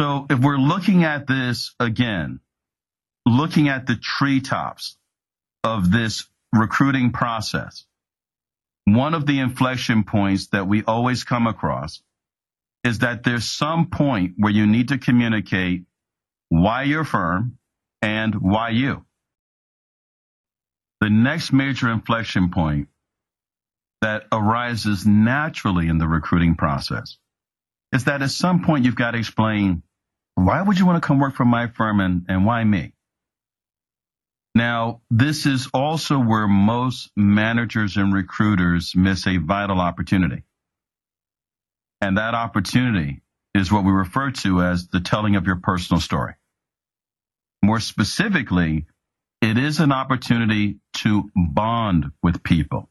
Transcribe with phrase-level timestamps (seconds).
[0.00, 2.40] So if we're looking at this again,
[3.26, 4.96] looking at the treetops
[5.62, 7.84] of this recruiting process,
[8.86, 12.00] one of the inflection points that we always come across
[12.82, 15.84] is that there's some point where you need to communicate
[16.48, 17.58] why your firm
[18.00, 19.04] and why you.
[21.02, 22.88] The next major inflection point
[24.00, 27.18] that arises naturally in the recruiting process
[27.92, 29.82] is that at some point you've got to explain
[30.46, 32.92] why would you want to come work for my firm and, and why me?
[34.54, 40.42] Now, this is also where most managers and recruiters miss a vital opportunity.
[42.00, 43.22] And that opportunity
[43.54, 46.34] is what we refer to as the telling of your personal story.
[47.62, 48.86] More specifically,
[49.42, 52.88] it is an opportunity to bond with people,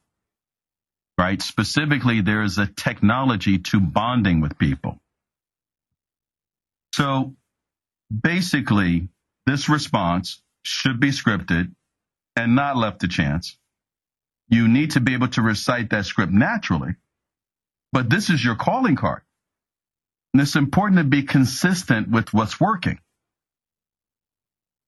[1.18, 1.42] right?
[1.42, 4.98] Specifically, there is a technology to bonding with people.
[6.94, 7.34] So
[8.10, 9.08] basically,
[9.46, 11.72] this response should be scripted
[12.36, 13.56] and not left to chance.
[14.48, 16.94] You need to be able to recite that script naturally,
[17.92, 19.22] but this is your calling card.
[20.32, 22.98] And it's important to be consistent with what's working.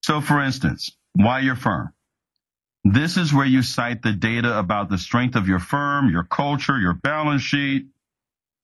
[0.04, 1.92] So for instance, why your firm?
[2.84, 6.78] This is where you cite the data about the strength of your firm, your culture,
[6.78, 7.86] your balance sheet,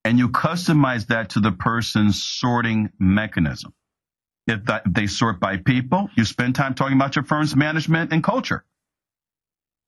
[0.03, 3.73] and you customize that to the person's sorting mechanism.
[4.49, 8.65] If they sort by people, you spend time talking about your firm's management and culture.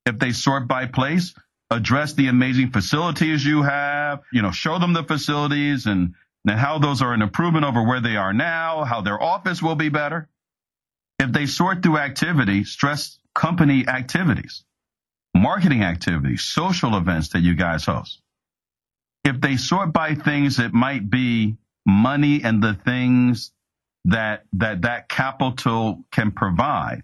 [0.05, 1.33] If they sort by place,
[1.71, 6.13] address the amazing facilities you have, you know, show them the facilities and,
[6.47, 9.75] and how those are an improvement over where they are now, how their office will
[9.75, 10.29] be better.
[11.17, 14.63] If they sort through activity, stress company activities,
[15.33, 18.21] marketing activities, social events that you guys host.
[19.23, 23.51] If they sort by things that might be money and the things
[24.05, 27.03] that that that capital can provide,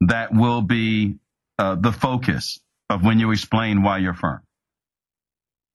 [0.00, 1.16] that will be
[1.58, 4.40] uh, the focus of when you explain why your firm.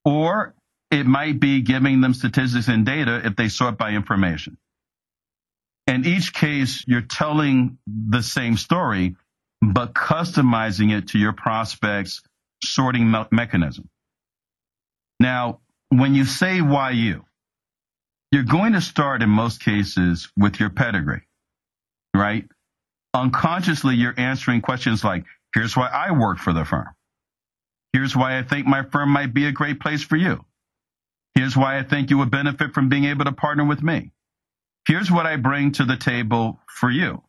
[0.06, 0.56] Or
[0.92, 4.58] it might be giving them statistics and data if they sort by information.
[5.86, 9.16] In each case, you're telling the same story,
[9.62, 12.22] but customizing it to your prospect's
[12.64, 13.90] sorting me- mechanism.
[15.20, 17.26] Now, when you say why you,
[18.38, 21.24] you're going to start in most cases with your pedigree,
[22.16, 22.46] right?
[23.16, 25.26] Unconsciously, you're answering questions like,
[25.56, 26.86] here's why I work for the firm.
[27.94, 30.46] Here's why I think my firm might be a great place for you.
[31.34, 34.12] Here's why I think you would benefit from being able to partner with me.
[34.88, 37.24] Here's what I bring to the table for you.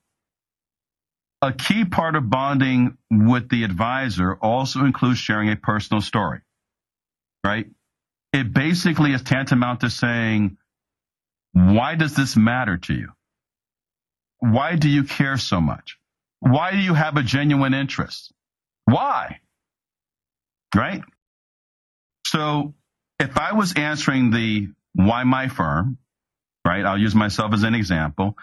[1.40, 6.40] A key part of bonding with the advisor also includes sharing a personal story,
[7.42, 7.66] right?
[8.34, 10.58] It basically is tantamount to saying,
[11.58, 13.08] why does this matter to you?
[14.38, 15.98] Why do you care so much?
[16.38, 18.32] Why do you have a genuine interest?
[18.84, 19.40] Why?
[20.74, 21.02] Right?
[22.26, 22.74] So
[23.18, 25.98] if I was answering the why my firm,
[26.64, 26.84] right?
[26.84, 28.36] I'll use myself as an example.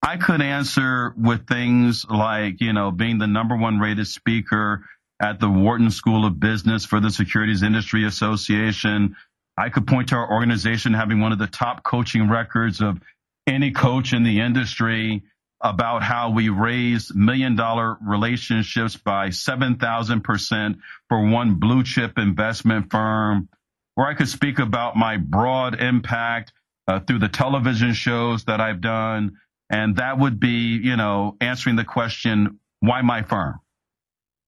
[0.00, 4.84] I could answer with things like, you know, being the number one rated speaker
[5.20, 9.16] at the Wharton School of Business for the Securities Industry Association.
[9.56, 13.00] I could point to our organization having one of the top coaching records of
[13.46, 15.22] any coach in the industry
[15.60, 23.48] about how we raised million dollar relationships by 7,000% for one blue chip investment firm.
[23.96, 26.52] Or I could speak about my broad impact
[26.88, 29.38] uh, through the television shows that I've done.
[29.70, 33.60] And that would be, you know, answering the question, why my firm?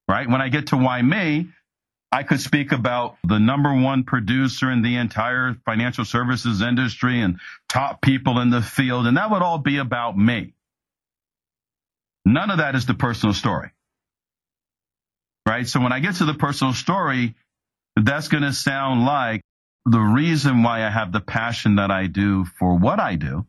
[0.09, 0.29] Right?
[0.29, 1.49] When I get to why me,
[2.15, 7.41] I could speak about the number one producer in the entire financial services industry and
[7.69, 9.09] top people in the field.
[9.09, 10.55] And that would all be about me.
[12.25, 13.73] None of that is the personal story.
[15.45, 15.67] Right?
[15.67, 17.35] So when I get to the personal story,
[17.97, 19.41] that's going to sound like
[19.85, 23.45] the reason why I have the passion that I do for what I do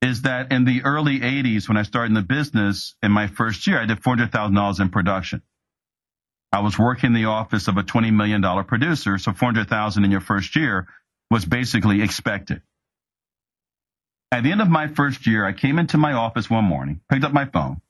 [0.00, 3.66] is that in the early 80s, when I started in the business in my first
[3.66, 5.42] year, I did $400,000 in production.
[6.52, 10.20] I was working in the office of a $20 million producer, so 400,000 in your
[10.20, 10.86] first year
[11.30, 12.62] was basically expected.
[14.32, 17.24] At the end of my first year, I came into my office one morning, picked
[17.24, 17.80] up my phone,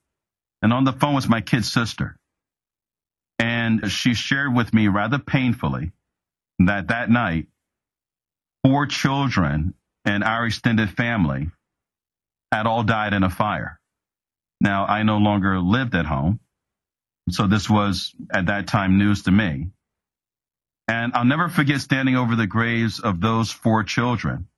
[0.63, 2.17] and on the phone was my kid's sister.
[3.39, 5.93] And she shared with me rather painfully
[6.59, 7.47] that that night,
[8.65, 9.75] four children
[10.05, 11.51] and our extended family
[12.53, 13.79] had all died in a fire.
[14.61, 16.41] Now, I no longer lived at home.
[17.31, 19.69] So this was at that time news to me.
[20.89, 24.49] And I'll never forget standing over the graves of those four children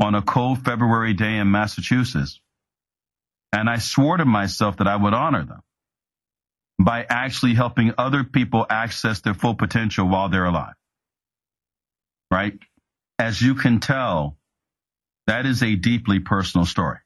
[0.00, 2.40] on a cold February day in Massachusetts.
[3.52, 5.60] And I swore to myself that I would honor them
[6.80, 10.74] by actually helping other people access their full potential while they're alive.
[12.30, 12.58] Right?
[13.18, 14.36] As you can tell,
[15.28, 16.98] that is a deeply personal story.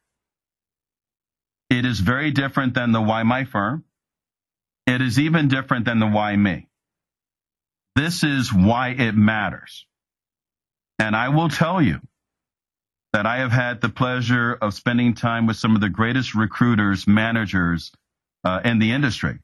[1.69, 3.85] It is very different than the why my firm.
[4.87, 6.69] It is even different than the why me.
[7.97, 9.87] This is why it matters.
[10.99, 12.01] And I will tell you
[13.13, 17.07] that I have had the pleasure of spending time with some of the greatest recruiters,
[17.07, 17.93] managers
[18.45, 19.39] uh, in the industry.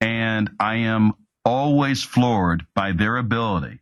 [0.00, 1.14] And I am
[1.44, 3.80] always floored by their ability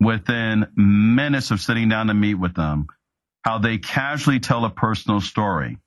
[0.00, 2.86] within minutes of sitting down to meet with them,
[3.44, 5.78] how they casually tell a personal story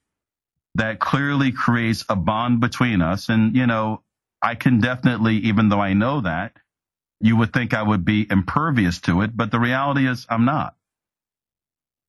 [0.75, 3.29] that clearly creates a bond between us.
[3.29, 4.03] And, you know,
[4.41, 6.53] I can definitely, even though I know that,
[7.19, 10.75] you would think I would be impervious to it, but the reality is I'm not.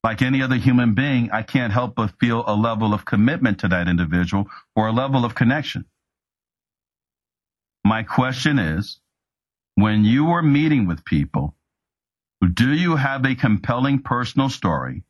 [0.03, 3.69] Like any other human being, I can't help but feel a level of commitment to
[3.69, 5.85] that individual or a level of connection.
[7.85, 8.99] My question is,
[9.75, 11.55] when you are meeting with people,
[12.53, 15.03] do you have a compelling personal story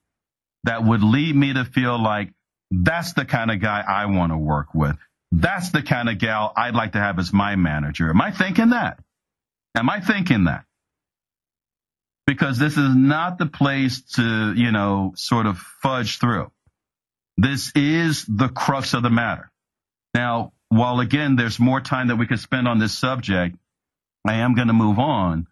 [0.64, 2.32] that would lead me to feel like
[2.81, 4.98] that's the kind of guy I want to work with?
[5.31, 8.10] That's the kind of gal I'd like to have as my manager.
[8.10, 9.00] Am I thinking that?
[9.75, 10.66] Am I thinking that?
[12.25, 16.52] Because this is not the place to, you know, sort of fudge through.
[17.38, 19.52] This is the crux of the matter.
[20.14, 23.58] Now, while again, there's more time that we could spend on this subject,
[24.28, 25.48] I am going to move on